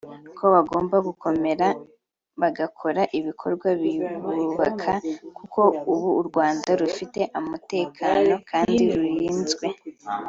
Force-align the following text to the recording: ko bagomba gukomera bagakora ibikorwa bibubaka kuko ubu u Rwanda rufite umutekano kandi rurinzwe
ko 0.37 0.43
bagomba 0.53 0.95
gukomera 1.07 1.67
bagakora 2.41 3.01
ibikorwa 3.19 3.67
bibubaka 3.81 4.91
kuko 5.37 5.61
ubu 5.91 6.09
u 6.21 6.23
Rwanda 6.27 6.69
rufite 6.81 7.19
umutekano 7.39 8.33
kandi 8.49 8.83
rurinzwe 8.95 9.65